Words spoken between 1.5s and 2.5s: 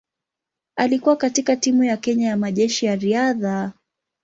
timu ya Kenya ya